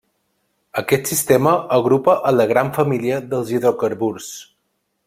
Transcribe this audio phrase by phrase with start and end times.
[0.81, 4.35] Aquest sistema agrupa a la gran família dels hidrocarburs.